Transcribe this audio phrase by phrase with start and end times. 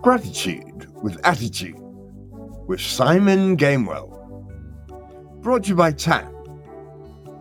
[0.00, 1.76] Gratitude with Attitude
[2.66, 4.08] with Simon Gamewell.
[5.42, 6.32] Brought to you by TAP,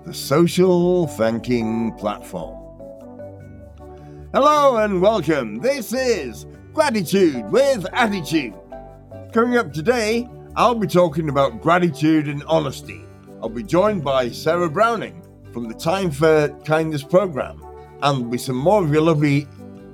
[0.05, 2.59] the social thanking platform.
[4.33, 5.59] Hello and welcome.
[5.59, 8.53] This is Gratitude with Attitude.
[9.31, 10.27] Coming up today,
[10.57, 13.05] I'll be talking about gratitude and honesty.
[13.43, 15.21] I'll be joined by Sarah Browning
[15.51, 17.61] from the Time for Kindness program,
[18.01, 19.49] and there'll be some more of your lovely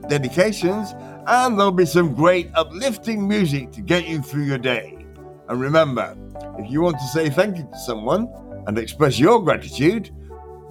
[0.08, 0.94] dedications
[1.26, 5.04] and there'll be some great uplifting music to get you through your day.
[5.48, 6.16] And remember,
[6.60, 8.32] if you want to say thank you to someone
[8.68, 10.12] and express your gratitude,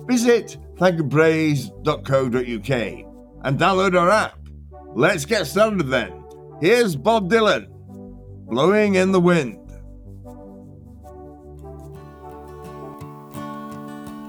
[0.06, 3.06] visit thankandpraise.co.uk
[3.42, 4.38] and download our app.
[4.94, 6.12] Let's get started then.
[6.60, 7.66] Here's Bob Dylan,
[8.46, 9.67] Blowing in the Wind.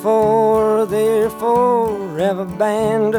[0.00, 3.12] before they're forever banned?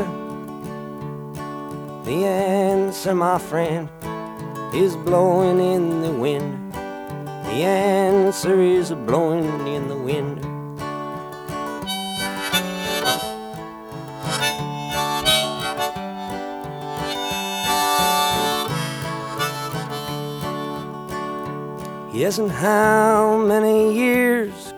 [2.03, 3.87] The answer, my friend
[4.73, 6.73] is blowing in the wind.
[6.73, 10.39] The answer is blowing in the wind.
[22.11, 24.60] Yes, and how many years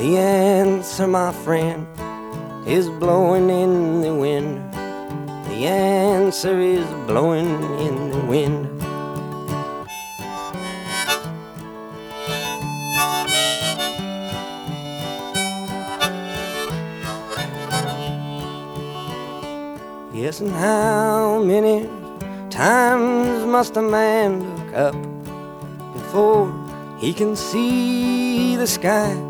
[0.00, 1.86] The answer, my friend,
[2.66, 4.72] is blowing in the wind.
[5.44, 7.50] The answer is blowing
[7.80, 8.80] in the wind.
[20.14, 21.86] Yes, and how many
[22.48, 24.96] times must a man look up
[25.92, 26.50] before
[26.98, 29.29] he can see the sky?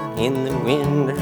[0.17, 1.17] in the wind.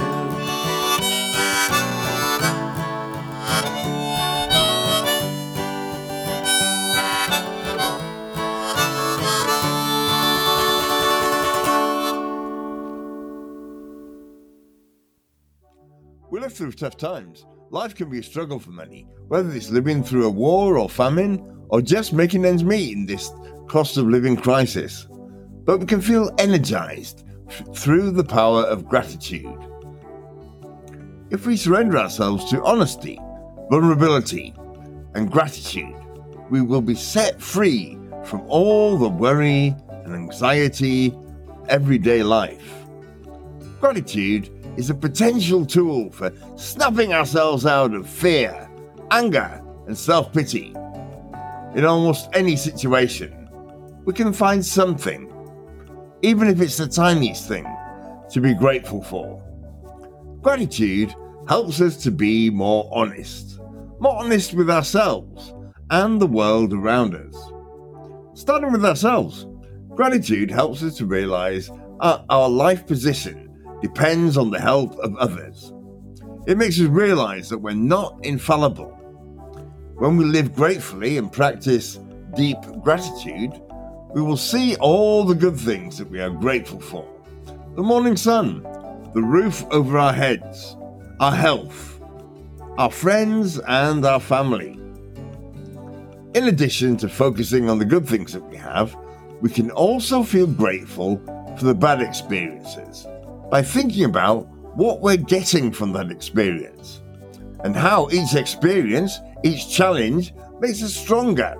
[16.31, 17.45] We live through tough times.
[17.72, 21.66] Life can be a struggle for many, whether it's living through a war or famine,
[21.69, 23.31] or just making ends meet in this
[23.67, 25.07] cost of living crisis.
[25.66, 27.25] But we can feel energized
[27.73, 29.57] through the power of gratitude.
[31.29, 33.19] If we surrender ourselves to honesty,
[33.69, 34.53] vulnerability,
[35.15, 35.95] and gratitude,
[36.49, 41.15] we will be set free from all the worry and anxiety
[41.67, 42.85] everyday life.
[43.79, 48.69] Gratitude is a potential tool for snapping ourselves out of fear,
[49.11, 50.73] anger, and self pity.
[51.75, 53.49] In almost any situation,
[54.05, 55.31] we can find something,
[56.21, 57.66] even if it's the tiniest thing,
[58.31, 59.41] to be grateful for.
[60.41, 61.13] Gratitude
[61.47, 63.59] helps us to be more honest,
[63.99, 65.53] more honest with ourselves
[65.89, 67.51] and the world around us.
[68.33, 69.47] Starting with ourselves,
[69.89, 71.69] gratitude helps us to realize
[71.99, 73.45] our, our life position
[73.81, 75.73] depends on the help of others.
[76.47, 78.91] It makes us realize that we're not infallible.
[79.97, 81.99] When we live gratefully and practice
[82.35, 83.61] deep gratitude,
[84.14, 87.08] we will see all the good things that we are grateful for
[87.76, 88.64] the morning sun,
[89.14, 90.76] the roof over our heads,
[91.20, 92.02] our health,
[92.78, 94.72] our friends, and our family.
[96.34, 98.96] In addition to focusing on the good things that we have,
[99.41, 101.22] we can also feel grateful
[101.58, 103.08] for the bad experiences
[103.50, 107.02] by thinking about what we're getting from that experience
[107.64, 111.55] and how each experience, each challenge makes us stronger,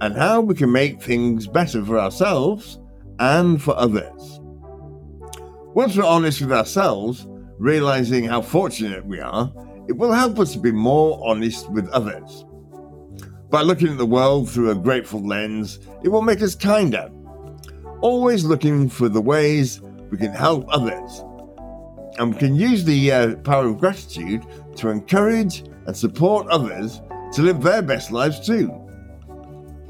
[0.00, 2.78] and how we can make things better for ourselves
[3.18, 4.40] and for others.
[5.74, 7.26] Once we're honest with ourselves,
[7.58, 9.52] realizing how fortunate we are,
[9.88, 12.44] it will help us to be more honest with others.
[13.50, 17.10] By looking at the world through a grateful lens, it will make us kinder,
[18.00, 19.80] always looking for the ways
[20.10, 21.24] we can help others.
[22.18, 24.44] And we can use the uh, power of gratitude
[24.76, 27.00] to encourage and support others
[27.32, 28.83] to live their best lives too.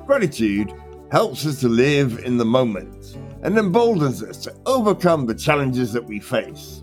[0.07, 0.71] Gratitude
[1.11, 6.05] helps us to live in the moment and emboldens us to overcome the challenges that
[6.05, 6.83] we face.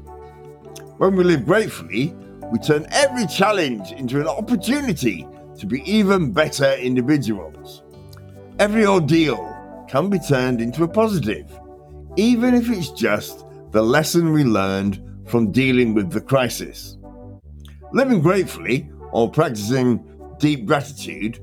[0.98, 2.16] When we live gratefully,
[2.52, 5.28] we turn every challenge into an opportunity
[5.60, 7.84] to be even better individuals.
[8.58, 9.56] Every ordeal
[9.88, 11.48] can be turned into a positive,
[12.18, 16.98] even if it's just the lesson we learned from dealing with the crisis.
[17.94, 20.04] Living gratefully or practicing
[20.40, 21.40] deep gratitude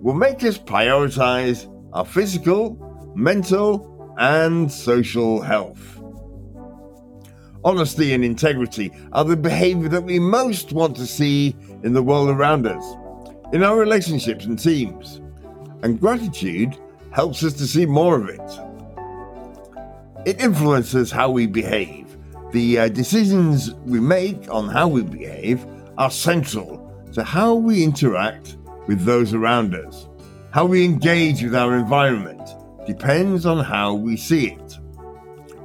[0.00, 6.00] will make us prioritize our physical, mental, and social health.
[7.64, 12.28] Honesty and integrity are the behavior that we most want to see in the world
[12.28, 12.84] around us,
[13.52, 15.20] in our relationships and teams.
[15.82, 16.76] And gratitude
[17.10, 18.40] helps us to see more of it.
[20.24, 22.16] It influences how we behave.
[22.52, 25.66] The uh, decisions we make on how we behave
[25.96, 28.56] are central to how we interact
[28.88, 30.08] with those around us.
[30.50, 32.42] How we engage with our environment
[32.86, 34.78] depends on how we see it.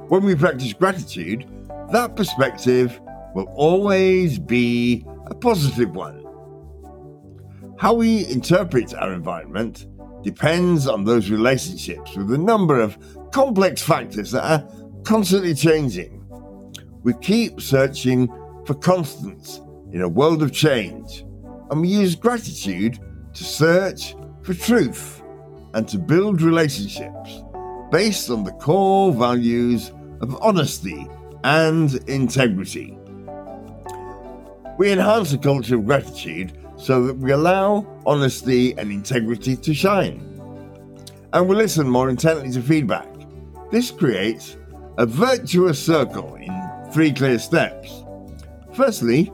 [0.08, 1.48] When we practice gratitude,
[1.90, 3.00] that perspective
[3.34, 6.20] will always be a positive one.
[7.78, 9.86] How we interpret our environment
[10.22, 12.96] depends on those relationships with a number of
[13.32, 14.68] complex factors that are
[15.04, 16.24] constantly changing.
[17.02, 18.28] We keep searching
[18.66, 19.60] for constants
[19.92, 21.24] in a world of change,
[21.70, 22.98] and we use gratitude
[23.34, 25.22] to search for truth
[25.74, 27.42] and to build relationships
[27.90, 31.06] based on the core values of honesty
[31.42, 32.96] and integrity.
[34.78, 40.30] We enhance a culture of gratitude so that we allow honesty and integrity to shine.
[41.32, 43.08] And we listen more intently to feedback.
[43.70, 44.56] This creates
[44.98, 46.52] a virtuous circle in
[46.92, 48.04] three clear steps.
[48.72, 49.32] Firstly,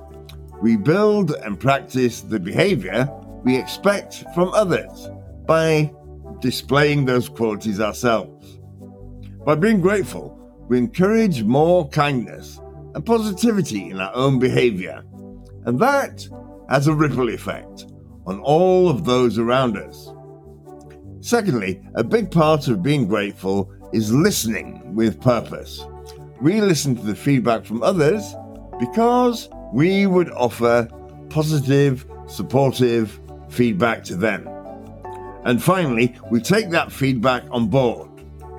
[0.63, 3.09] we build and practice the behavior
[3.45, 5.09] we expect from others
[5.47, 5.93] by
[6.41, 8.59] displaying those qualities ourselves.
[9.45, 10.37] By being grateful,
[10.69, 12.61] we encourage more kindness
[12.95, 15.03] and positivity in our own behavior,
[15.65, 16.29] and that
[16.69, 17.87] has a ripple effect
[18.27, 20.13] on all of those around us.
[21.21, 25.85] Secondly, a big part of being grateful is listening with purpose.
[26.41, 28.35] We listen to the feedback from others
[28.79, 30.89] because we would offer
[31.29, 33.21] positive, supportive
[33.51, 34.49] feedback to them.
[35.45, 38.09] And finally, we take that feedback on board.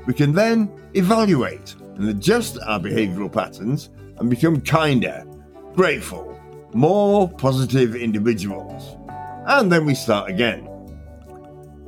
[0.08, 5.26] We can then evaluate and adjust our behavioral patterns and become kinder,
[5.74, 6.40] grateful,
[6.74, 8.98] more positive individuals.
[9.48, 10.68] And then we start again.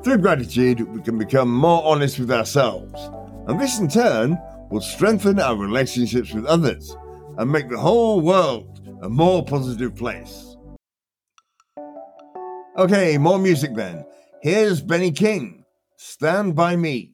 [0.04, 3.10] Through gratitude, we can become more honest with ourselves,
[3.48, 4.38] and this in turn
[4.70, 6.96] will strengthen our relationships with others
[7.38, 10.53] and make the whole world a more positive place.
[12.76, 14.04] Okay, more music then.
[14.42, 15.64] Here's Benny King.
[15.96, 17.12] Stand by me.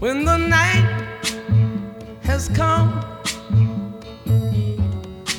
[0.00, 1.14] When the night
[2.22, 3.04] has come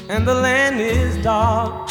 [0.08, 1.91] and the land is dark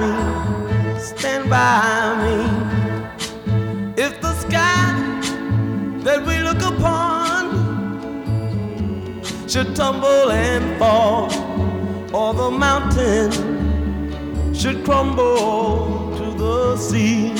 [0.00, 0.98] me.
[0.98, 2.36] Stand by me.
[3.96, 4.92] If the sky
[6.04, 7.44] that we look upon
[9.48, 11.30] should tumble and fall,
[12.12, 13.30] or the mountain
[14.54, 17.32] should crumble to the sea.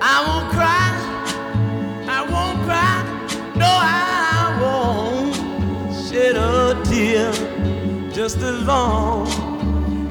[0.00, 0.88] I won't cry,
[2.08, 2.96] I won't cry,
[3.56, 5.34] no, I won't
[6.06, 7.32] shed a tear
[8.12, 9.45] just as long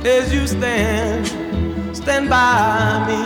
[0.07, 1.25] as you stand,
[1.95, 3.21] stand by me.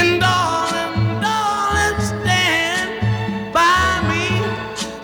[0.00, 4.26] And darling, darling, stand by me.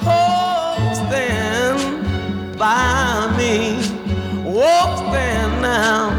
[0.02, 3.80] Oh, stand by me.
[4.46, 6.10] Oh, stand now.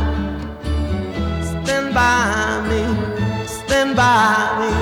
[1.41, 3.47] Stand by me.
[3.47, 4.80] Stand by me.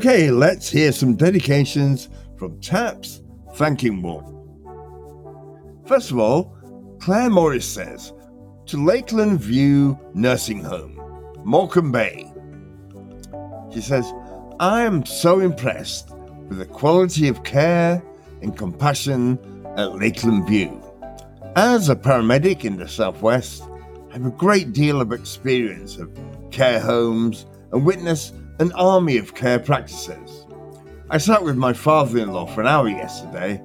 [0.00, 3.20] Okay, let's hear some dedications from TAP's
[3.56, 4.24] Thanking Wall.
[5.84, 6.56] First of all,
[7.00, 8.14] Claire Morris says,
[8.64, 10.98] to Lakeland View Nursing Home,
[11.44, 12.32] Morecambe Bay.
[13.74, 14.10] She says,
[14.58, 16.08] I am so impressed
[16.48, 18.02] with the quality of care
[18.40, 19.38] and compassion
[19.76, 20.82] at Lakeland View.
[21.56, 23.64] As a paramedic in the Southwest,
[24.08, 26.10] I have a great deal of experience of
[26.50, 30.46] care homes and witness an army of care practices.
[31.08, 33.60] I sat with my father in law for an hour yesterday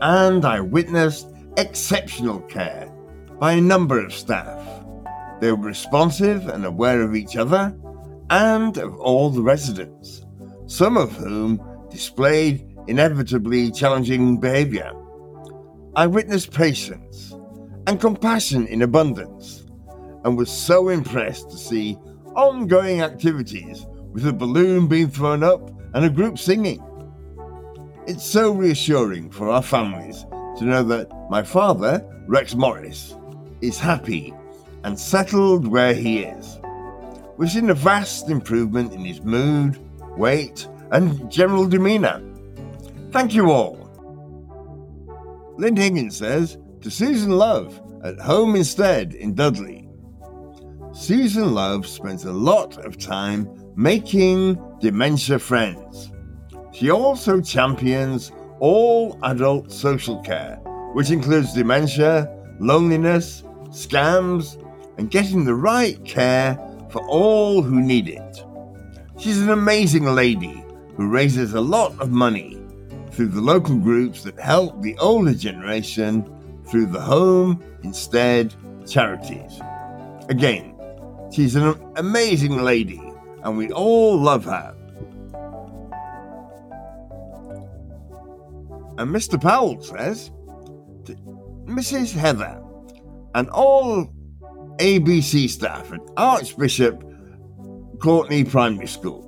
[0.00, 1.28] and I witnessed
[1.58, 2.90] exceptional care
[3.38, 4.64] by a number of staff.
[5.40, 7.76] They were responsive and aware of each other
[8.30, 10.24] and of all the residents,
[10.64, 14.92] some of whom displayed inevitably challenging behaviour.
[15.94, 17.36] I witnessed patience
[17.86, 19.66] and compassion in abundance
[20.24, 21.98] and was so impressed to see
[22.34, 26.82] ongoing activities with a balloon being thrown up and a group singing.
[28.06, 30.24] It's so reassuring for our families
[30.58, 33.14] to know that my father, Rex Morris,
[33.60, 34.34] is happy
[34.84, 36.58] and settled where he is.
[37.36, 39.78] We've seen a vast improvement in his mood,
[40.16, 42.22] weight, and general demeanour.
[43.12, 43.76] Thank you all.
[45.56, 49.88] Lynn Higgins says to Susan Love at Home Instead in Dudley.
[50.92, 53.46] Susan Love spends a lot of time
[53.78, 56.10] making dementia friends.
[56.72, 60.56] She also champions all adult social care,
[60.94, 64.60] which includes dementia, loneliness, scams,
[64.98, 66.58] and getting the right care
[66.90, 68.44] for all who need it.
[69.16, 70.64] She's an amazing lady
[70.96, 72.60] who raises a lot of money
[73.12, 76.28] through the local groups that help the older generation
[76.66, 78.56] through the Home Instead
[78.88, 79.60] charities.
[80.28, 80.74] Again,
[81.30, 83.07] she's an amazing lady
[83.48, 84.74] and we all love her.
[88.98, 89.40] And Mr.
[89.40, 90.30] Powell says
[91.64, 92.12] Mrs.
[92.12, 92.62] Heather
[93.34, 94.12] and all
[94.76, 97.02] ABC staff at Archbishop
[98.00, 99.24] Courtenay Primary School.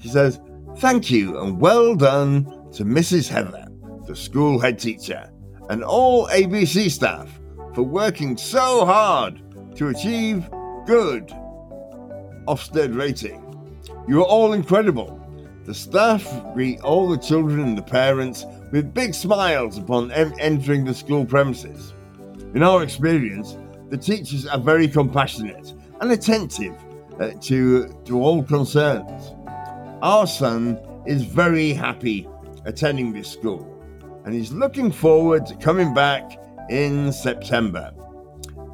[0.00, 0.40] She says,
[0.78, 3.28] Thank you and well done to Mrs.
[3.28, 3.68] Heather,
[4.08, 5.30] the school head teacher,
[5.70, 7.38] and all ABC staff
[7.74, 9.40] for working so hard
[9.76, 10.50] to achieve
[10.86, 11.32] good
[12.46, 13.40] Ofsted rating.
[14.08, 15.18] You are all incredible.
[15.64, 20.84] The staff greet all the children and the parents with big smiles upon em- entering
[20.84, 21.94] the school premises.
[22.54, 23.56] In our experience,
[23.90, 26.74] the teachers are very compassionate and attentive
[27.20, 29.32] uh, to, to all concerns.
[30.02, 32.28] Our son is very happy
[32.64, 33.68] attending this school
[34.24, 36.38] and he's looking forward to coming back
[36.70, 37.92] in September.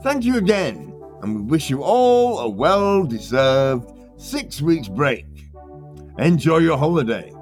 [0.03, 5.27] Thank you again, and we wish you all a well deserved six weeks break.
[6.19, 7.33] Enjoy your holiday.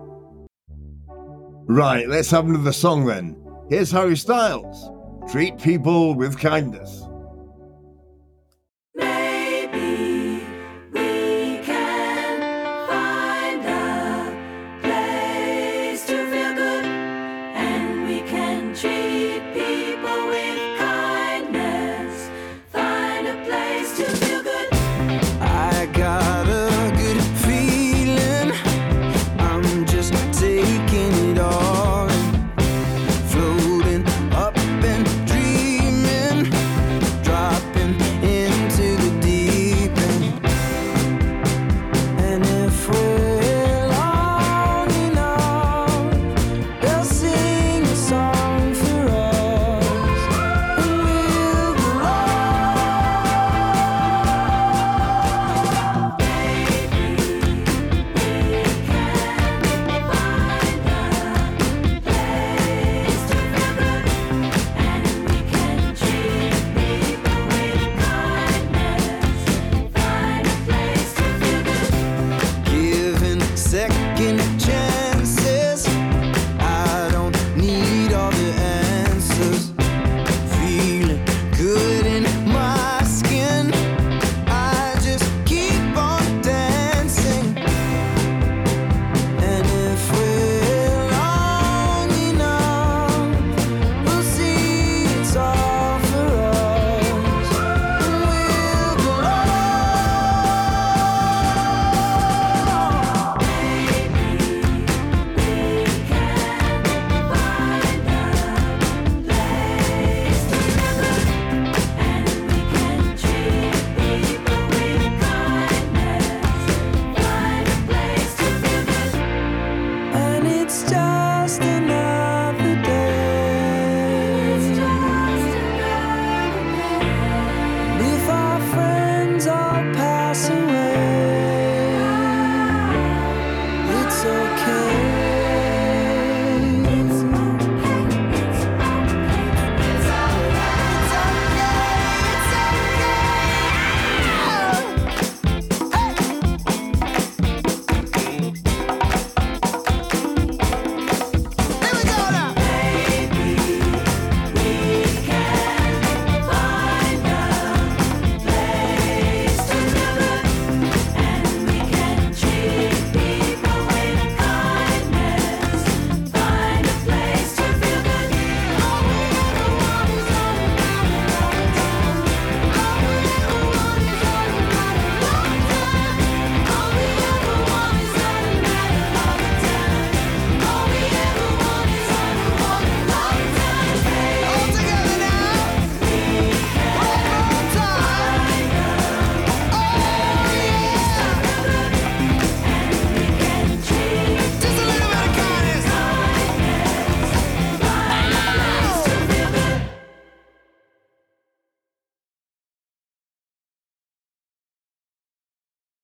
[1.68, 3.36] Right, let's have another song then.
[3.68, 4.90] Here's Harry Styles
[5.30, 7.05] Treat People with Kindness.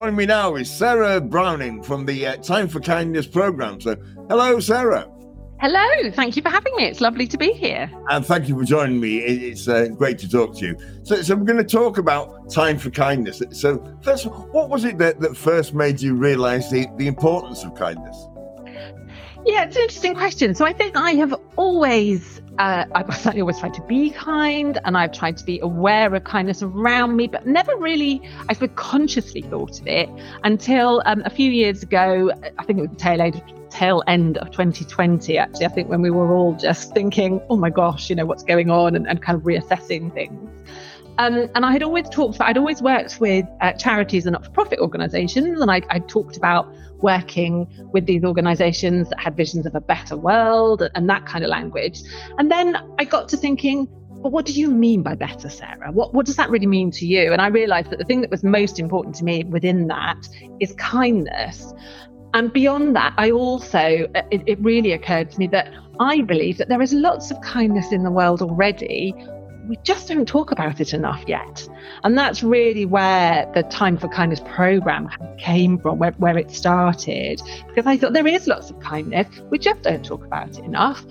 [0.03, 3.81] Joining me now is Sarah Browning from the uh, Time for Kindness program.
[3.81, 3.95] So,
[4.29, 5.09] hello, Sarah.
[5.61, 6.87] Hello, thank you for having me.
[6.87, 7.89] It's lovely to be here.
[8.11, 9.19] And thank you for joining me.
[9.19, 10.77] It's uh, great to talk to you.
[11.05, 13.45] So, so we're going to talk about time for kindness.
[13.53, 17.77] So, first, what was it that, that first made you realize the, the importance of
[17.77, 18.27] kindness?
[19.47, 20.57] Yeah, it's an interesting question.
[20.57, 24.97] So, I think I have always uh, I've certainly always tried to be kind and
[24.97, 29.43] I've tried to be aware of kindness around me, but never really, I suppose, consciously
[29.43, 30.09] thought of it
[30.45, 32.31] until um, a few years ago.
[32.59, 35.65] I think it was the tail end, tail end of 2020, actually.
[35.65, 38.71] I think when we were all just thinking, oh my gosh, you know, what's going
[38.71, 40.51] on and, and kind of reassessing things.
[41.19, 44.51] Um, and I had always talked, I'd always worked with uh, charities and not for
[44.51, 45.61] profit organizations.
[45.61, 50.17] And I, I, talked about working with these organizations that had visions of a better
[50.17, 52.03] world and that kind of language.
[52.39, 53.89] And then I got to thinking,
[54.23, 55.91] but what do you mean by better, Sarah?
[55.91, 57.33] What, what does that really mean to you?
[57.33, 60.29] And I realized that the thing that was most important to me within that
[60.61, 61.75] is kindness.
[62.35, 66.69] And beyond that, I also, it, it really occurred to me that I believe that
[66.69, 69.15] there is lots of kindness in the world already
[69.67, 71.69] we just don't talk about it enough yet.
[72.05, 77.41] And that's really where the Time for Kindness program came from, where, where it started.
[77.69, 81.05] Because I thought there is lots of kindness, we just don't talk about it enough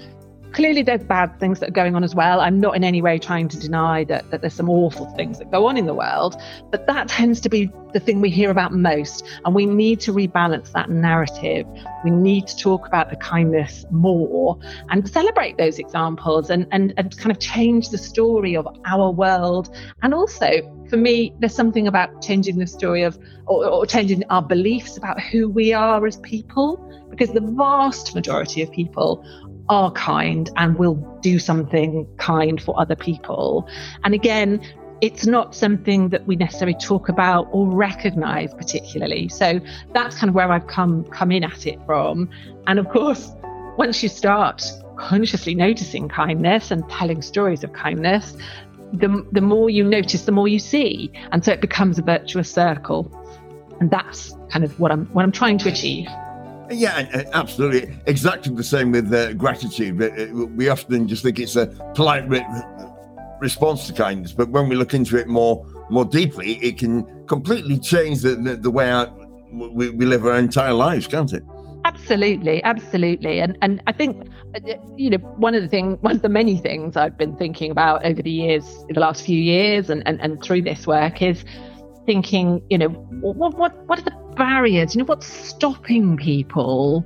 [0.53, 2.41] clearly there's bad things that are going on as well.
[2.41, 5.51] I'm not in any way trying to deny that, that there's some awful things that
[5.51, 6.35] go on in the world,
[6.69, 9.25] but that tends to be the thing we hear about most.
[9.45, 11.65] And we need to rebalance that narrative.
[12.03, 14.57] We need to talk about the kindness more
[14.89, 19.75] and celebrate those examples and, and, and kind of change the story of our world.
[20.01, 20.49] And also,
[20.89, 25.19] for me, there's something about changing the story of or, or changing our beliefs about
[25.19, 29.25] who we are as people because the vast majority of people
[29.71, 33.67] are kind and will do something kind for other people.
[34.03, 34.61] And again,
[34.99, 39.29] it's not something that we necessarily talk about or recognize particularly.
[39.29, 39.61] So
[39.93, 42.29] that's kind of where I've come come in at it from.
[42.67, 43.31] And of course,
[43.77, 44.61] once you start
[44.97, 48.35] consciously noticing kindness and telling stories of kindness,
[48.91, 51.09] the, the more you notice, the more you see.
[51.31, 53.09] And so it becomes a virtuous circle.
[53.79, 56.09] And that's kind of what I'm what I'm trying to achieve.
[56.71, 57.97] Yeah, absolutely.
[58.05, 60.01] Exactly the same with uh, gratitude.
[60.01, 62.45] Uh, we often just think it's a polite re-
[63.39, 67.77] response to kindness, but when we look into it more more deeply, it can completely
[67.77, 69.13] change the, the, the way our,
[69.51, 71.43] we, we live our entire lives, can't it?
[71.83, 74.59] Absolutely, absolutely, and and I think uh,
[74.95, 78.05] you know one of the things, one of the many things I've been thinking about
[78.05, 81.43] over the years, the last few years, and and, and through this work is
[82.05, 84.95] thinking, you know, what what what are the barriers?
[84.95, 87.03] You know, what's stopping people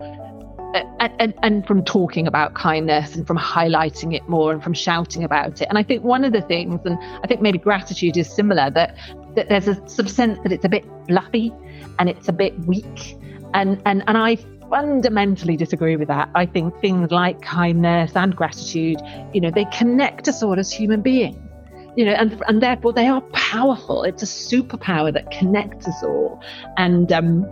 [0.76, 4.74] uh, and, and, and, from talking about kindness and from highlighting it more and from
[4.74, 5.68] shouting about it.
[5.70, 8.98] And I think one of the things, and I think maybe gratitude is similar, that
[9.36, 11.54] that there's a sort of sense that it's a bit fluffy
[12.00, 13.18] and it's a bit weak.
[13.54, 14.38] And and and I
[14.70, 16.30] fundamentally disagree with that.
[16.36, 19.00] I think things like kindness and gratitude,
[19.34, 21.45] you know, they connect us all as human beings
[21.96, 24.04] you know, and and therefore they are powerful.
[24.04, 26.42] It's a superpower that connects us all,
[26.78, 27.46] and um,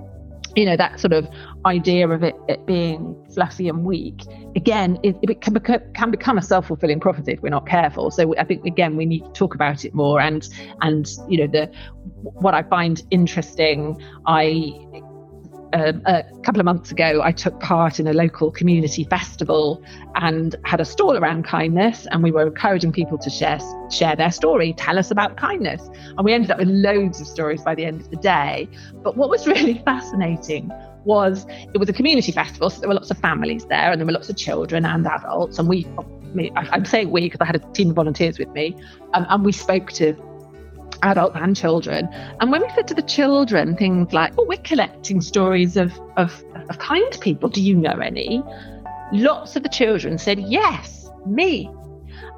[0.55, 1.27] you know that sort of
[1.65, 4.21] idea of it, it being fluffy and weak
[4.55, 8.11] again it, it can, become, can become a self-fulfilling prophecy if we're not careful.
[8.11, 10.19] So i think again we need to talk about it more.
[10.19, 10.47] And
[10.81, 11.71] and you know the
[12.21, 14.73] what i find interesting i
[15.73, 19.83] uh, a couple of months ago, I took part in a local community festival
[20.15, 23.59] and had a stall around kindness, and we were encouraging people to share
[23.91, 27.61] share their story, tell us about kindness, and we ended up with loads of stories
[27.63, 28.67] by the end of the day.
[29.03, 30.71] But what was really fascinating
[31.05, 34.05] was it was a community festival, so there were lots of families there, and there
[34.05, 35.87] were lots of children and adults, and we.
[36.55, 38.75] I'm saying we because I had a team of volunteers with me,
[39.13, 40.15] um, and we spoke to
[41.03, 42.07] adults and children.
[42.39, 46.43] And when we said to the children things like, oh, we're collecting stories of, of,
[46.69, 48.41] of kind people, do you know any?
[49.11, 51.69] Lots of the children said, yes, me.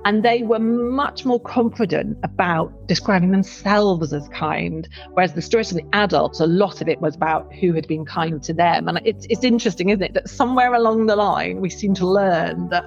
[0.04, 4.88] And they were much more confident about describing themselves as kind.
[5.14, 8.06] Whereas the stories from the adults, a lot of it was about who had been
[8.06, 8.88] kind to them.
[8.88, 12.70] And it's, it's interesting, isn't it, that somewhere along the line, we seem to learn
[12.70, 12.86] that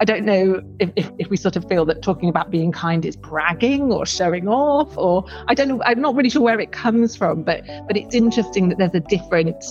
[0.00, 3.04] I don't know if, if, if, we sort of feel that talking about being kind
[3.04, 5.82] is bragging or showing off, or I don't know.
[5.84, 9.00] I'm not really sure where it comes from, but but it's interesting that there's a
[9.00, 9.64] different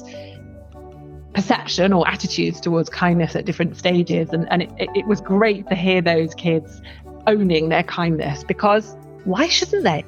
[1.33, 5.75] perception or attitudes towards kindness at different stages, and and it, it was great to
[5.75, 6.81] hear those kids
[7.25, 10.03] owning their kindness because why shouldn't they?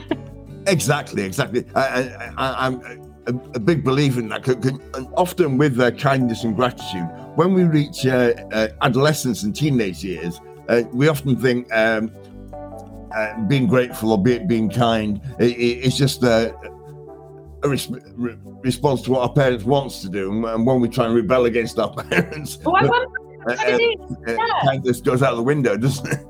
[0.66, 1.64] exactly, exactly.
[1.74, 4.46] I, am a, a, big believer in that.
[4.46, 10.02] And often with their kindness and gratitude when we reach uh, uh, adolescence and teenage
[10.02, 12.10] years, uh, we often think um,
[13.14, 16.54] uh, being grateful or be, being kind is just a,
[17.62, 21.06] a res- re- response to what our parents wants to do, and when we try
[21.06, 24.16] and rebel against our parents, Oh, but, uh, what it is.
[24.26, 24.36] Yeah.
[24.64, 26.26] kind just goes out the window, doesn't it?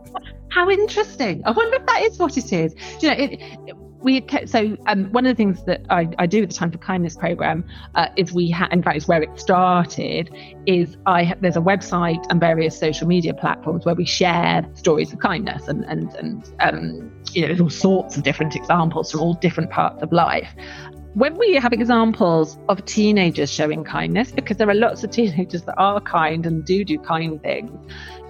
[0.51, 1.43] How interesting.
[1.45, 2.75] I wonder if that is what it is.
[2.99, 6.09] Do you know, it, it- we kept, so um, one of the things that I,
[6.17, 7.65] I do with the Time for Kindness program
[7.97, 10.31] uh, is we in fact, it's where it started.
[10.65, 15.19] Is I there's a website and various social media platforms where we share stories of
[15.19, 19.35] kindness and and and um, you know, there's all sorts of different examples from all
[19.35, 20.55] different parts of life.
[21.15, 25.75] When we have examples of teenagers showing kindness, because there are lots of teenagers that
[25.79, 27.73] are kind and do do kind things,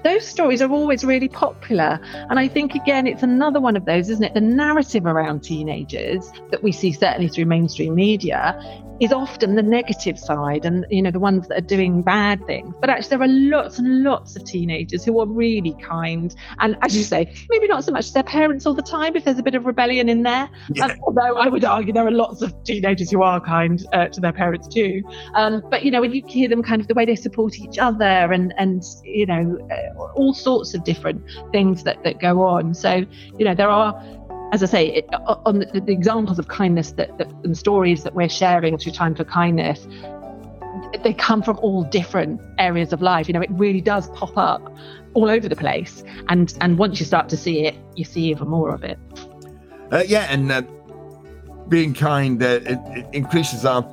[0.04, 2.00] those stories are always really popular.
[2.30, 4.34] And I think, again, it's another one of those, isn't it?
[4.34, 10.18] The narrative around teenagers that we see certainly through mainstream media is often the negative
[10.18, 12.74] side and, you know, the ones that are doing bad things.
[12.80, 16.34] But actually, there are lots and lots of teenagers who are really kind.
[16.60, 19.38] And as you say, maybe not so much their parents all the time if there's
[19.38, 20.48] a bit of rebellion in there.
[20.72, 20.86] Yeah.
[20.86, 24.20] Um, although I would argue there are lots of teenagers who are kind uh, to
[24.20, 25.02] their parents too.
[25.34, 27.78] Um, but you know, when you hear them kind of the way they support each
[27.78, 31.22] other and and you know uh, all sorts of different
[31.52, 32.74] things that that go on.
[32.74, 33.04] So
[33.38, 33.94] you know there are.
[34.52, 35.02] As I say,
[35.44, 39.12] on the, the examples of kindness that, that and stories that we're sharing through Time
[39.12, 39.88] for Kindness,
[41.02, 43.26] they come from all different areas of life.
[43.26, 44.72] You know, it really does pop up
[45.14, 48.46] all over the place, and and once you start to see it, you see even
[48.46, 48.98] more of it.
[49.90, 50.62] Uh, yeah, and uh,
[51.68, 53.84] being kind uh, it, it increases our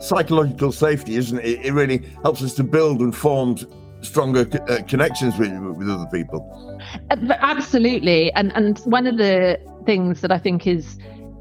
[0.00, 1.38] psychological safety, isn't?
[1.40, 3.58] It, it really helps us to build and form
[4.02, 6.80] stronger uh, connections with with other people.
[7.10, 10.98] Uh, Absolutely, and and one of the things that I think is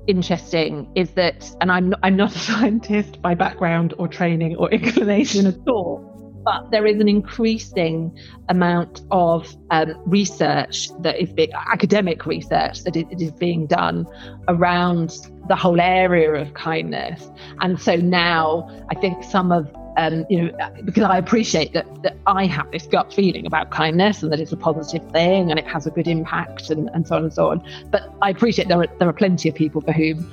[0.08, 4.70] interesting is that, and I'm not, I'm not a scientist by background or training or
[4.80, 8.18] inclination at all, but there is an increasing
[8.50, 14.08] amount of um, research that is being academic research that is being done
[14.48, 15.16] around
[15.48, 17.30] the whole area of kindness,
[17.62, 20.52] and so now I think some of um, you know,
[20.86, 24.54] because I appreciate that that I have this gut feeling about kindness and that it's
[24.54, 27.50] a positive thing and it has a good impact and, and so on and so
[27.50, 27.62] on.
[27.92, 30.32] But I appreciate there are there are plenty of people for whom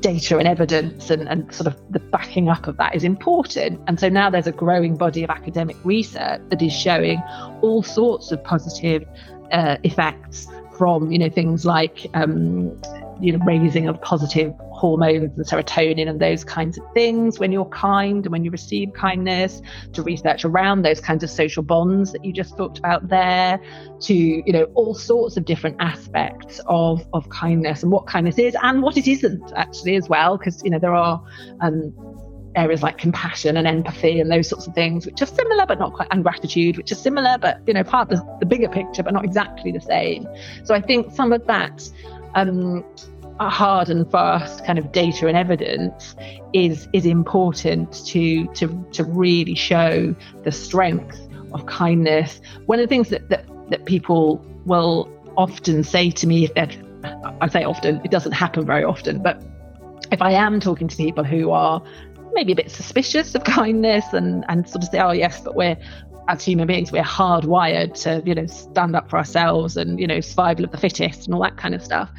[0.00, 3.80] data and evidence and, and sort of the backing up of that is important.
[3.88, 7.20] And so now there's a growing body of academic research that is showing
[7.60, 9.04] all sorts of positive
[9.50, 12.80] uh, effects from you know things like um,
[13.20, 17.38] you know raising of positive hormones and serotonin and those kinds of things.
[17.38, 19.60] When you're kind and when you receive kindness
[19.92, 23.60] to research around those kinds of social bonds that you just talked about there
[24.00, 28.56] to you know all sorts of different aspects of of kindness and what kindness is
[28.62, 31.22] and what it isn't actually as well because you know there are
[31.60, 31.92] um,
[32.54, 35.92] areas like compassion and empathy and those sorts of things which are similar but not
[35.92, 39.02] quite and gratitude which are similar but you know part of the, the bigger picture
[39.02, 40.26] but not exactly the same.
[40.64, 41.88] So i think some of that
[42.34, 42.84] um,
[43.40, 46.16] hard and fast kind of data and evidence
[46.52, 51.20] is is important to to to really show the strength
[51.52, 52.40] of kindness.
[52.66, 56.68] One of the things that that, that people will often say to me if they're
[57.40, 59.40] I say often, it doesn't happen very often, but
[60.10, 61.82] if I am talking to people who are
[62.32, 65.76] maybe a bit suspicious of kindness and and sort of say, oh yes, but we're
[66.28, 70.20] as human beings, we're hardwired to, you know, stand up for ourselves and, you know,
[70.20, 72.10] survival of the fittest and all that kind of stuff.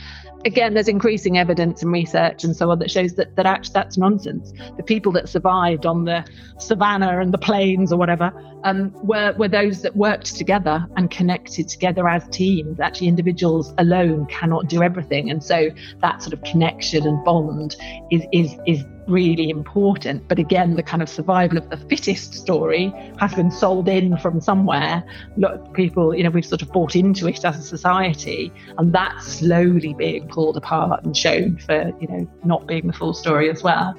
[0.45, 3.97] Again, there's increasing evidence and research and so on that shows that that actually that's
[3.97, 4.53] nonsense.
[4.77, 6.25] The people that survived on the
[6.57, 8.31] savannah and the plains or whatever
[8.63, 12.79] um, were were those that worked together and connected together as teams.
[12.79, 15.69] Actually, individuals alone cannot do everything, and so
[16.01, 17.75] that sort of connection and bond
[18.11, 20.27] is is is really important.
[20.27, 24.39] But again, the kind of survival of the fittest story has been sold in from
[24.39, 25.03] somewhere.
[25.37, 29.25] Look, people, you know, we've sort of bought into it as a society, and that's
[29.25, 33.63] slowly being pulled apart and shown for, you know, not being the full story as
[33.63, 33.95] well.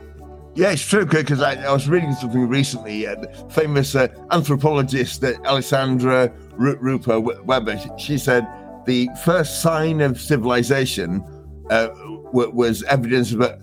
[0.54, 3.06] Yeah, it's true because I, I was reading something recently.
[3.06, 3.16] Uh,
[3.50, 7.80] famous uh, anthropologist uh, Alessandra Ru- Rupa Weber.
[7.98, 8.46] She said
[8.84, 11.24] the first sign of civilization
[11.70, 13.58] uh, w- was evidence of a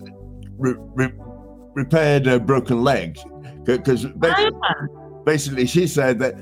[0.56, 1.12] re- re-
[1.78, 3.18] repaired a broken leg.
[3.64, 4.58] Because basically,
[5.24, 6.34] basically, she said that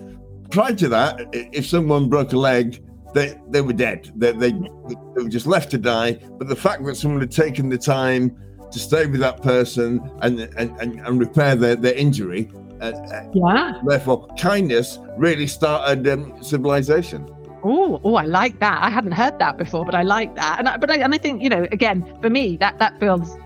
[0.51, 2.83] prior to that, if someone broke a leg,
[3.14, 4.11] they they were dead.
[4.16, 6.12] They, they, they were just left to die.
[6.38, 8.25] But the fact that someone had taken the time
[8.72, 9.88] to stay with that person
[10.22, 12.51] and and, and, and repair their, their injury.
[12.81, 13.72] Uh, uh, Yeah.
[13.87, 17.27] therefore, kindness really started um, civilization.
[17.64, 18.79] Oh, oh, I like that.
[18.83, 20.59] I hadn't heard that before, but I like that.
[20.59, 23.37] And I, but I, and I think you know, again, for me, that that feels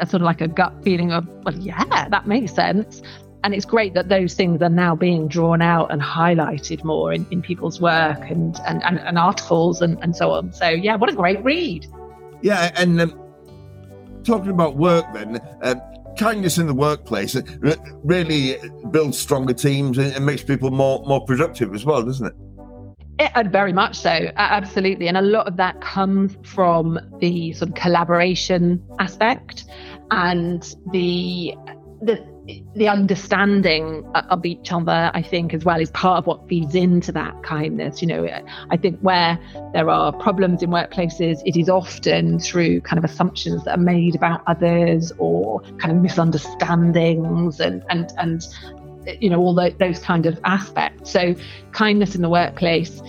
[0.00, 3.02] a, sort of like a gut feeling of, well, yeah, that makes sense.
[3.44, 7.26] And it's great that those things are now being drawn out and highlighted more in,
[7.30, 10.52] in people's work and and, and, and articles and, and so on.
[10.52, 11.86] So yeah, what a great read.
[12.42, 13.20] Yeah, and um,
[14.24, 15.76] talking about work, then uh,
[16.18, 17.36] kindness in the workplace
[18.02, 18.56] really
[18.90, 22.34] builds stronger teams and makes people more more productive as well, doesn't it?
[23.18, 25.08] It, very much so, absolutely.
[25.08, 29.64] And a lot of that comes from the sort of collaboration aspect
[30.10, 31.54] and the
[32.02, 32.22] the
[32.76, 37.10] the understanding of each other, I think, as well, is part of what feeds into
[37.12, 38.00] that kindness.
[38.00, 38.28] You know,
[38.70, 39.38] I think where
[39.72, 44.14] there are problems in workplaces, it is often through kind of assumptions that are made
[44.14, 48.46] about others or kind of misunderstandings and and and
[49.20, 51.10] you know all the, those kind of aspects.
[51.10, 51.34] So
[51.72, 53.00] kindness in the workplace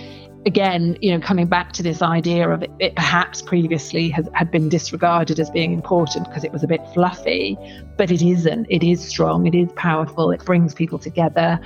[0.48, 4.50] again, you know, coming back to this idea of it, it perhaps previously has, had
[4.50, 7.58] been disregarded as being important because it was a bit fluffy,
[7.98, 8.66] but it isn't.
[8.70, 11.60] It is strong, it is powerful, it brings people together.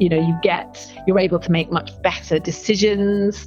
[0.00, 3.46] You know, you get, you're able to make much better decisions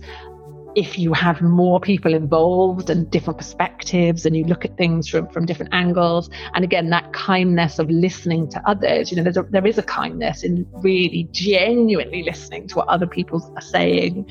[0.77, 5.27] if you have more people involved and different perspectives and you look at things from,
[5.29, 9.43] from different angles and again that kindness of listening to others you know there's a,
[9.49, 14.23] there is a kindness in really genuinely listening to what other people are saying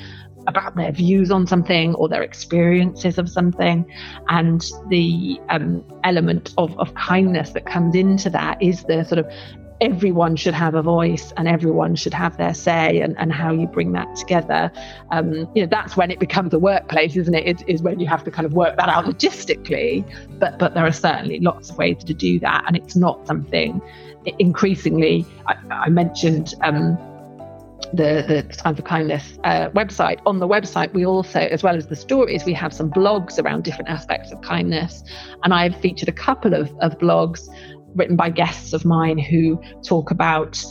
[0.47, 3.85] about their views on something or their experiences of something.
[4.29, 9.27] And the um, element of, of kindness that comes into that is the sort of
[9.81, 13.67] everyone should have a voice and everyone should have their say and, and how you
[13.67, 14.71] bring that together
[15.11, 17.47] um, you know that's when it becomes a workplace isn't it?
[17.47, 20.05] it is when you have to kind of work that out logistically
[20.39, 23.81] but but there are certainly lots of ways to do that and it's not something
[24.39, 26.97] increasingly i, I mentioned um,
[27.93, 30.21] the the Time for Kindness uh, website.
[30.27, 33.65] On the website, we also, as well as the stories, we have some blogs around
[33.65, 35.05] different aspects of kindness.
[35.45, 37.49] And I've featured a couple of, of blogs
[37.97, 40.65] written by guests of mine who talk about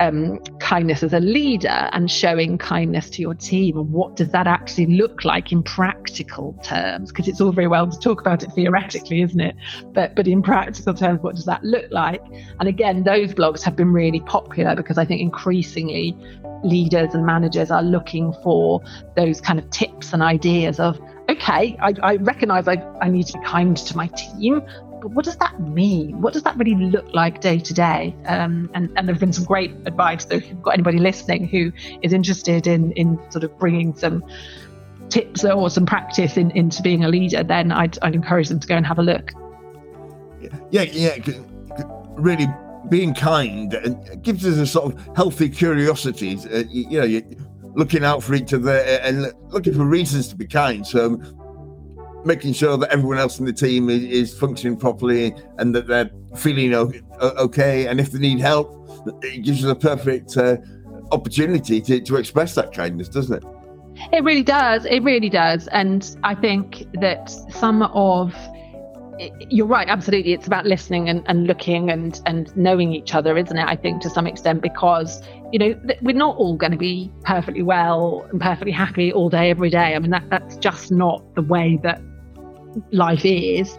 [0.00, 4.46] um, kindness as a leader and showing kindness to your team and what does that
[4.46, 7.12] actually look like in practical terms?
[7.12, 9.54] Because it's all very well to talk about it theoretically isn't it?
[9.92, 12.22] But but in practical terms what does that look like?
[12.58, 16.16] And again those blogs have been really popular because i think increasingly
[16.64, 18.82] leaders and managers are looking for
[19.16, 23.38] those kind of tips and ideas of okay i, I recognize I, I need to
[23.38, 24.62] be kind to my team
[25.00, 28.70] but what does that mean what does that really look like day to day um,
[28.74, 31.72] and, and there have been some great advice so if you've got anybody listening who
[32.02, 34.24] is interested in in sort of bringing some
[35.08, 38.66] tips or some practice in, into being a leader then I'd, I'd encourage them to
[38.68, 39.32] go and have a look
[40.70, 41.16] yeah yeah
[42.14, 42.46] really
[42.88, 43.70] being kind
[44.22, 46.38] gives us a sort of healthy curiosity.
[46.52, 47.36] Uh, you, you, know,
[47.74, 50.86] looking out for each other and looking for reasons to be kind.
[50.86, 51.20] So
[52.24, 56.10] making sure that everyone else in the team is, is functioning properly and that they're
[56.36, 57.86] feeling okay.
[57.86, 58.76] And if they need help,
[59.22, 60.56] it gives us a perfect uh,
[61.12, 63.44] opportunity to, to express that kindness, doesn't it?
[64.12, 64.86] It really does.
[64.86, 65.68] It really does.
[65.68, 68.34] And I think that some of
[69.50, 73.58] you're right absolutely it's about listening and, and looking and and knowing each other isn't
[73.58, 75.20] it i think to some extent because
[75.52, 79.50] you know we're not all going to be perfectly well and perfectly happy all day
[79.50, 82.00] every day i mean that that's just not the way that
[82.92, 83.78] life is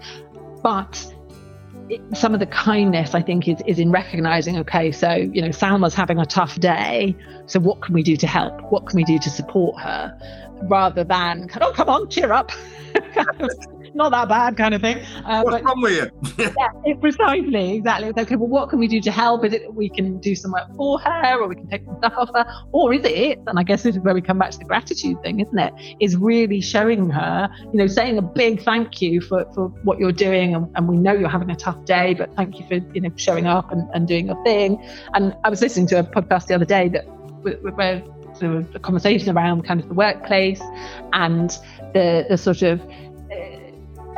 [0.64, 1.14] but
[2.14, 5.94] some of the kindness i think is is in recognizing okay so you know salma's
[5.94, 7.16] having a tough day
[7.52, 8.62] so what can we do to help?
[8.72, 10.18] What can we do to support her?
[10.64, 12.52] Rather than oh come on cheer up
[13.94, 14.98] not that bad kind of thing.
[15.26, 16.46] Uh, What's but, wrong with you?
[16.58, 18.10] yeah, it, precisely, exactly.
[18.10, 19.46] It's okay, well, what can we do to help?
[19.46, 22.14] Is it we can do some work for her, or we can take some stuff
[22.18, 23.40] off her, or is it?
[23.48, 25.74] And I guess this is where we come back to the gratitude thing, isn't it?
[26.00, 30.12] Is really showing her, you know, saying a big thank you for for what you're
[30.12, 33.02] doing, and, and we know you're having a tough day, but thank you for you
[33.02, 34.82] know showing up and, and doing your thing.
[35.14, 37.04] And I was listening to a podcast the other day that
[37.42, 38.04] where
[38.36, 40.62] sort of a conversation around kind of the workplace
[41.14, 41.50] and
[41.94, 42.82] the the sort of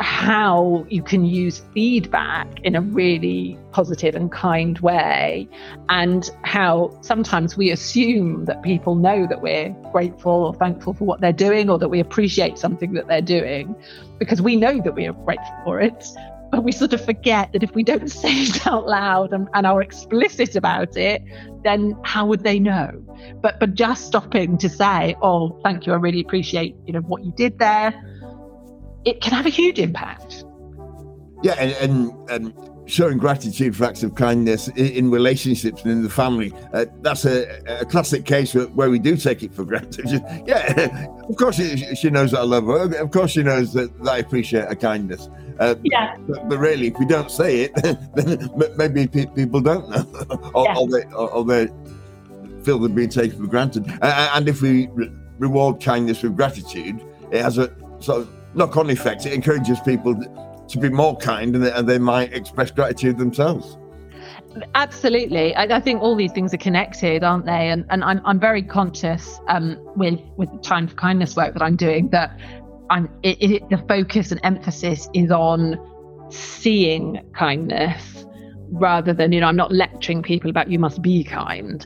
[0.04, 5.48] how you can use feedback in a really positive and kind way,
[5.88, 11.22] and how sometimes we assume that people know that we're grateful or thankful for what
[11.22, 13.74] they're doing or that we appreciate something that they're doing
[14.20, 16.06] because we know that we are grateful for it.
[16.52, 19.66] But we sort of forget that if we don't say it out loud and, and
[19.66, 21.24] are explicit about it,
[21.64, 22.92] then how would they know?
[23.42, 27.24] But but just stopping to say, "Oh, thank you, I really appreciate you know what
[27.24, 27.94] you did there,"
[29.06, 30.46] it can have a huge impact.
[31.44, 36.04] Yeah, and, and, and showing gratitude for acts of kindness in, in relationships and in
[36.04, 36.54] the family.
[36.74, 40.06] Uh, that's a, a, classic case where, we do take it for granted.
[40.46, 42.96] yeah, of course she, she, knows that I love her.
[42.98, 45.30] Of course she knows that, that I appreciate her kindness.
[45.60, 46.16] Uh, yeah.
[46.28, 47.76] But, but, really, if we don't say it,
[48.16, 50.06] then maybe people don't know,
[50.54, 50.78] or, yeah.
[50.78, 51.68] or, they, or, or, they
[52.64, 53.86] feel they're being taken for granted.
[54.02, 58.78] Uh, and if we re- reward kindness with gratitude, it has a sort of knock
[58.78, 59.26] on effect.
[59.26, 60.16] It encourages people
[60.68, 63.78] to be more kind and they, and they might express gratitude themselves.
[64.76, 65.56] Absolutely.
[65.56, 67.70] I, I, think all these things are connected, aren't they?
[67.70, 71.64] And and I'm I'm very conscious um, with with the time for kindness work that
[71.64, 72.40] I'm doing that
[72.90, 75.80] I'm it, it, the focus and emphasis is on
[76.30, 78.26] seeing kindness
[78.70, 81.86] rather than you know I'm not lecturing people about you must be kind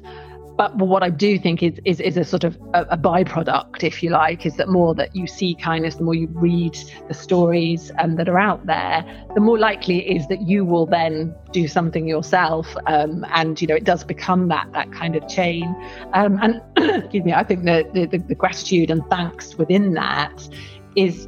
[0.57, 4.01] but, what I do think is, is, is a sort of a, a, byproduct, if
[4.01, 7.91] you like, is that more that you see kindness, the more you read the stories
[7.99, 11.67] um, that are out there, the more likely it is that you will then do
[11.67, 12.75] something yourself.
[12.87, 15.63] Um, and, you know, it does become that that kind of chain.
[16.13, 16.61] Um, and
[17.03, 20.47] excuse me, I think the, the, the gratitude and thanks within that
[20.95, 21.27] is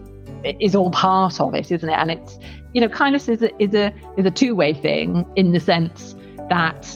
[0.60, 1.94] is all part of it, isn't it?
[1.94, 2.39] And it's,
[2.74, 6.15] you know, kindness is a, is a, is a two way thing in the sense
[6.50, 6.96] that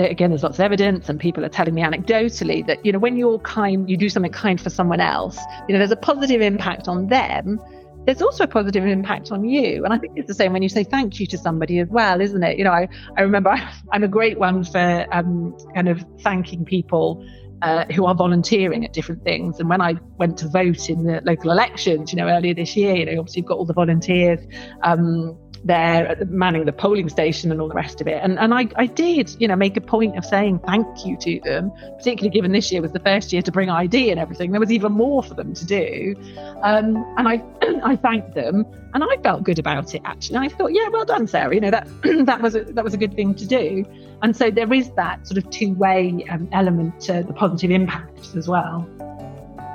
[0.00, 3.16] again, there's lots of evidence, and people are telling me anecdotally that you know when
[3.16, 5.38] you're kind, you do something kind for someone else.
[5.68, 7.60] You know, there's a positive impact on them.
[8.04, 10.68] There's also a positive impact on you, and I think it's the same when you
[10.68, 12.58] say thank you to somebody as well, isn't it?
[12.58, 13.54] You know, I, I remember
[13.92, 17.26] I'm a great one for um, kind of thanking people
[17.62, 19.58] uh, who are volunteering at different things.
[19.60, 22.94] And when I went to vote in the local elections, you know, earlier this year,
[22.94, 24.40] you know, obviously you've got all the volunteers
[24.82, 28.20] um, there manning the polling station and all the rest of it.
[28.22, 31.40] And and I, I did, you know, make a point of saying thank you to
[31.44, 34.52] them, particularly given this year was the first year to bring ID and everything.
[34.52, 36.14] There was even more for them to do.
[36.62, 37.42] Um, and I
[37.84, 40.38] I thanked them and I felt good about it actually.
[40.38, 41.54] I thought, yeah, well done, Sarah.
[41.54, 41.88] You know, that
[42.26, 43.84] that was a, that was a good thing to do.
[44.22, 48.48] And so there is that sort of two-way um, element to the positive impact as
[48.48, 48.88] well.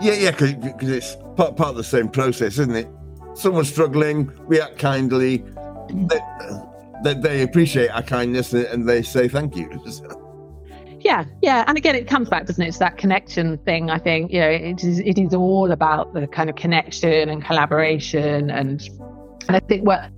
[0.02, 2.90] Yeah, yeah, because it's part, part of the same process, isn't it?
[3.36, 5.46] Someone struggling, react kindly,
[5.90, 6.20] they,
[7.04, 9.70] they, they appreciate our kindness and they say thank you.
[11.00, 14.32] yeah yeah and again it comes back doesn't it it's that connection thing i think
[14.32, 18.90] you know it is it is all about the kind of connection and collaboration and
[19.48, 20.10] and i think what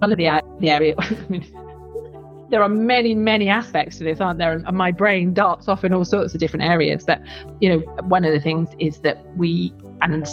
[0.00, 1.46] one of the uh, the area I mean,
[2.50, 5.94] there are many many aspects to this aren't there and my brain darts off in
[5.94, 7.20] all sorts of different areas but
[7.60, 10.26] you know one of the things is that we and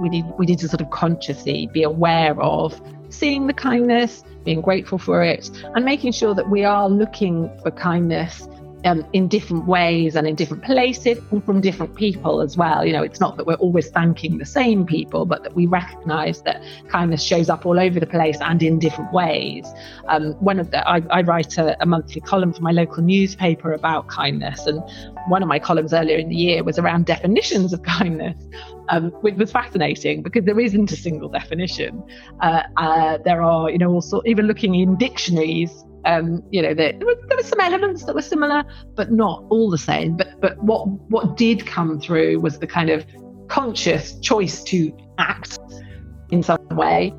[0.00, 2.80] we need we need to sort of consciously be aware of
[3.12, 7.70] seeing the kindness, being grateful for it, and making sure that we are looking for
[7.70, 8.48] kindness
[8.84, 12.84] um, in different ways and in different places and from different people as well.
[12.84, 16.42] You know, it's not that we're always thanking the same people, but that we recognize
[16.42, 19.66] that kindness shows up all over the place and in different ways.
[20.08, 23.72] Um, one of the, I, I write a, a, monthly column for my local newspaper
[23.72, 24.82] about kindness, and
[25.28, 28.36] one of my columns earlier in the year was around definitions of kindness,
[28.88, 32.02] um, which was fascinating because there isn't a single definition.
[32.40, 36.92] Uh, uh, there are, you know, also even looking in dictionaries um, you know, there,
[36.92, 40.16] there, were, some elements that were similar, but not all the same.
[40.16, 43.04] But but what what did come through was the kind of
[43.48, 45.58] conscious choice to act
[46.30, 47.14] in some way,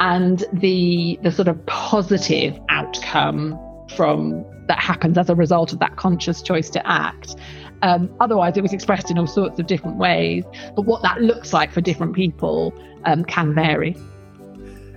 [0.00, 3.58] and the the sort of positive outcome
[3.96, 7.36] from that happens as a result of that conscious choice to act.
[7.82, 10.44] Um, otherwise, it was expressed in all sorts of different ways.
[10.76, 12.72] But what that looks like for different people
[13.04, 13.96] um, can vary.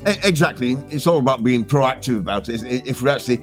[0.06, 0.78] Exactly.
[0.89, 2.62] It's all about being proactive about it.
[2.64, 3.41] If we're actually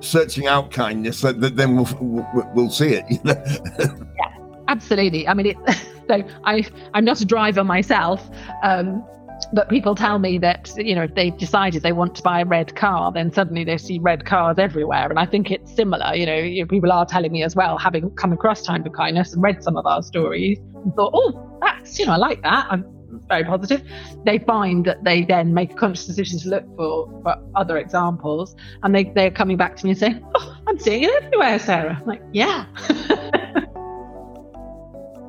[0.00, 3.04] searching out kindness, then we'll we'll see it.
[3.24, 4.36] yeah,
[4.68, 5.28] absolutely.
[5.28, 5.56] I mean, it,
[6.08, 8.28] so I I'm not a driver myself.
[8.62, 9.04] Um,
[9.52, 12.44] but people tell me that you know if they've decided they want to buy a
[12.44, 16.24] red car then suddenly they see red cars everywhere and i think it's similar you
[16.24, 19.32] know, you know people are telling me as well having come across time for kindness
[19.32, 22.66] and read some of our stories and thought oh that's you know i like that
[22.70, 22.84] I'm,
[23.28, 23.82] very positive.
[24.24, 28.56] They find that they then make a conscious decision to look for, for other examples,
[28.82, 31.98] and they they're coming back to me and saying, "Oh, I'm seeing it everywhere, Sarah."
[32.00, 32.66] I'm like, yeah.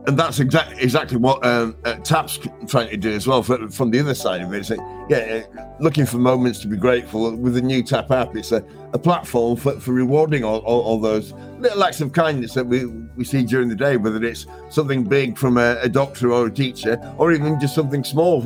[0.06, 3.92] and that's exactly exactly what um, uh, TAP's trying to do as well for, from
[3.92, 4.70] the other side of it.
[5.10, 8.36] Yeah, uh, looking for moments to be grateful with the new Tap app.
[8.36, 12.54] It's a, a platform for, for rewarding all, all, all, those little acts of kindness
[12.54, 16.32] that we, we see during the day, whether it's something big from a, a doctor
[16.32, 18.42] or a teacher, or even just something small,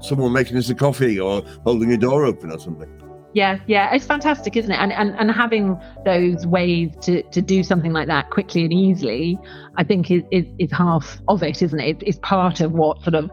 [0.00, 2.97] someone making us a coffee or holding a door open or something
[3.34, 4.76] yeah yeah it's fantastic isn't it?
[4.76, 9.38] And and, and having those ways to to do something like that quickly and easily
[9.76, 12.02] i think is is, is half of it isn't it?
[12.02, 13.30] It's part of what sort of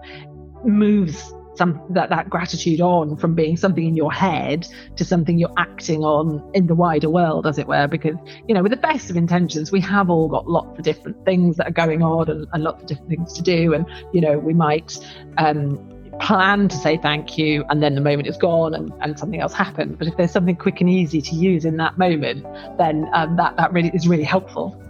[0.64, 4.68] moves some that that gratitude on from being something in your head
[4.98, 8.16] to something you're acting on in the wider world as it were because
[8.48, 11.56] you know with the best of intentions we have all got lots of different things
[11.58, 13.74] that are going on and, and lots of different things to do.
[13.74, 14.98] And you know we might
[15.38, 19.41] um plan to say thank you and then the moment is gone and, and something
[19.41, 19.97] else happened.
[19.97, 22.45] But if there's something quick and easy to use in that moment
[22.78, 24.82] then um, that that really is really helpful.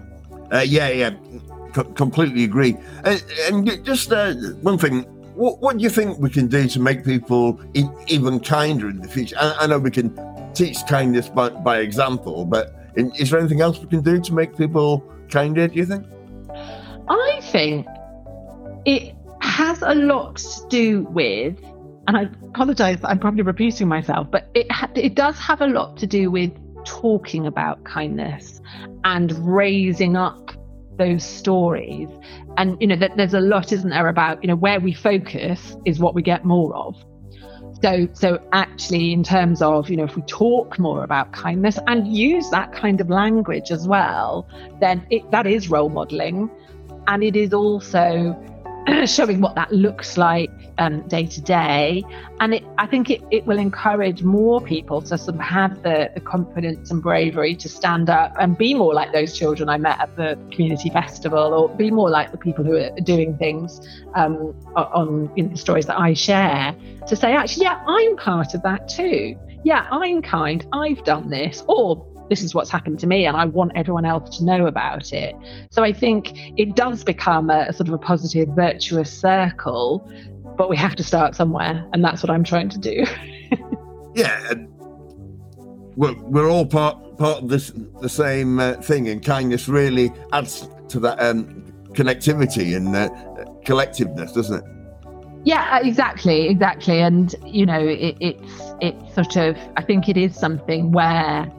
[0.51, 1.11] Uh, yeah yeah.
[1.76, 2.78] C- completely agree.
[3.03, 5.01] And, and just uh, one thing.
[5.36, 9.01] What, what do you think we can do to make people e- even kinder in
[9.01, 9.36] the future?
[9.38, 10.17] I, I know we can
[10.53, 14.34] teach kindness by, by example, but in, is there anything else we can do to
[14.34, 16.05] make people kinder, do you think?
[17.09, 17.86] I think
[18.86, 19.13] it
[19.56, 21.58] has a lot to do with,
[22.08, 25.95] and I apologize, I'm probably repeating myself, but it ha- it does have a lot
[25.97, 26.51] to do with
[26.84, 28.62] talking about kindness
[29.06, 30.51] and raising up
[30.97, 32.10] those stories.
[32.58, 35.78] And you know that there's a lot, isn't there, about you know where we focus
[35.86, 37.01] is what we get more of.
[37.82, 42.14] So, so actually, in terms of, you know, if we talk more about kindness and
[42.14, 44.49] use that kind of language as well,
[44.82, 46.49] then it, that is role modeling.
[47.08, 48.34] And it is also
[49.06, 50.52] showing what that looks like
[51.08, 52.04] day to day.
[52.40, 56.12] And it, I think it, it will encourage more people to sort of have the,
[56.14, 60.00] the confidence and bravery to stand up and be more like those children I met
[60.00, 63.82] at the community festival, or be more like the people who are doing things
[64.16, 66.76] um, on know, the stories that I share.
[67.08, 69.38] To say, actually, yeah, I'm part of that too.
[69.64, 70.66] Yeah, I'm kind.
[70.74, 71.64] I've done this.
[71.68, 75.13] Or this is what's happened to me and I want everyone else to know about
[75.13, 75.36] it.
[75.69, 80.09] So I think it does become a, a sort of a positive, virtuous circle,
[80.57, 81.88] but we have to start somewhere.
[81.93, 83.05] And that's what I'm trying to do.
[84.15, 84.53] yeah.
[85.95, 87.71] We're, we're all part, part of this,
[88.01, 93.09] the same uh, thing, and kindness really adds to that um, connectivity and uh,
[93.63, 94.76] collectiveness, doesn't it?
[95.45, 96.99] Yeah, exactly, exactly.
[97.01, 101.49] And you know, it, it's it's sort of I think it is something where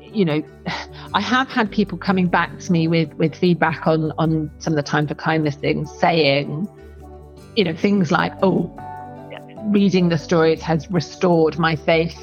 [0.00, 0.42] you know,
[1.14, 4.76] I have had people coming back to me with with feedback on on some of
[4.76, 6.68] the time for kindness things, saying,
[7.56, 8.70] you know, things like, "Oh,
[9.66, 12.18] reading the stories has restored my faith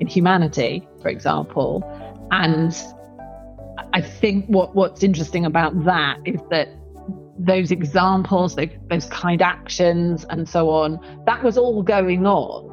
[0.00, 1.82] in humanity," for example,
[2.30, 2.74] and
[3.92, 6.68] I think what what's interesting about that is that
[7.38, 12.70] those examples, those, those kind actions, and so on, that was all going on.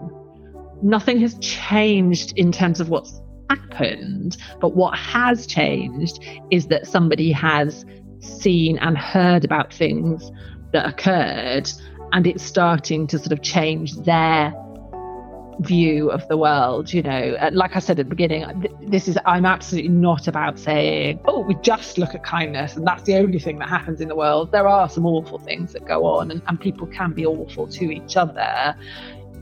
[0.82, 4.38] Nothing has changed in terms of what's happened.
[4.60, 6.20] But what has changed
[6.52, 7.86] is that somebody has
[8.20, 10.32] seen and heard about things
[10.72, 11.70] that occurred,
[12.12, 14.54] and it's starting to sort of change their
[15.60, 18.54] view of the world you know uh, like i said at the beginning uh,
[18.88, 23.04] this is i'm absolutely not about saying oh we just look at kindness and that's
[23.04, 26.06] the only thing that happens in the world there are some awful things that go
[26.06, 28.74] on and, and people can be awful to each other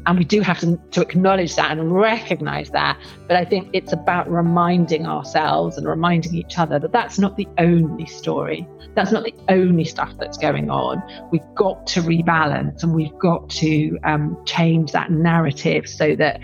[0.05, 2.97] and we do have to, to acknowledge that and recognize that.
[3.27, 7.47] But I think it's about reminding ourselves and reminding each other that that's not the
[7.57, 8.67] only story.
[8.95, 11.01] That's not the only stuff that's going on.
[11.31, 16.41] We've got to rebalance and we've got to um, change that narrative so that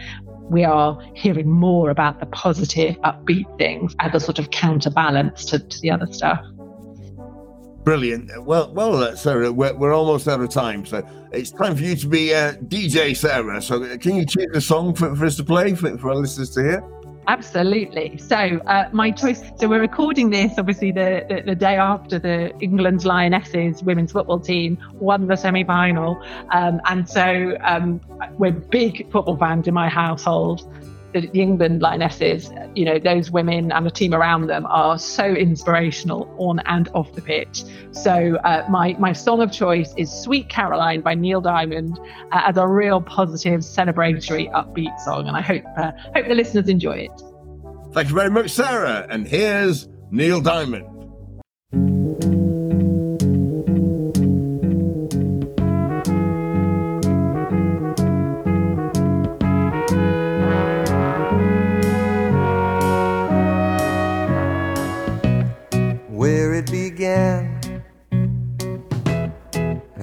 [0.50, 5.60] we are hearing more about the positive, upbeat things as a sort of counterbalance to,
[5.60, 6.44] to the other stuff.
[7.84, 8.32] Brilliant.
[8.46, 11.96] Well, well, uh, Sarah, we're, we're almost out of time, so it's time for you
[11.98, 13.62] to be uh, DJ Sarah.
[13.62, 16.16] So, uh, can you choose a song for, for us to play for, for our
[16.16, 16.84] listeners to hear?
[17.28, 18.18] Absolutely.
[18.18, 19.42] So, uh, my choice.
[19.58, 24.40] So, we're recording this obviously the, the, the, day after the England Lionesses women's football
[24.40, 26.22] team won the semi final.
[26.52, 28.00] Um, and so, um,
[28.38, 30.70] we're big football fans in my household
[31.14, 36.34] the, England Lionesses, you know, those women and the team around them are so inspirational
[36.38, 37.64] on and off the pitch.
[37.92, 42.00] So uh, my my song of choice is "Sweet Caroline" by Neil Diamond
[42.32, 46.68] uh, as a real positive, celebratory, upbeat song, and I hope uh, hope the listeners
[46.70, 47.22] enjoy it.
[47.94, 49.06] Thank you very much, Sarah.
[49.10, 50.93] And here's Neil Diamond.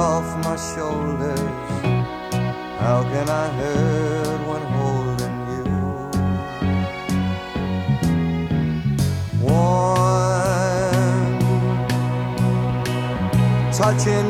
[0.00, 1.40] off my shoulders.
[2.80, 5.66] How can I hurt when holding you?
[9.42, 10.40] One
[13.72, 14.28] touching